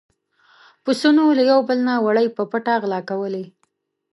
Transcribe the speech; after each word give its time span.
پسونو 0.83 1.23
له 1.37 1.43
يو 1.51 1.59
بل 1.67 1.79
نه 1.87 1.95
وړۍ 2.05 2.27
په 2.37 2.43
پټه 2.51 2.73
غلا 2.83 2.99
کولې. 3.09 3.43